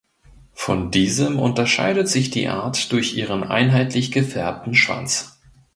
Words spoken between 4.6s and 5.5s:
Schwanz.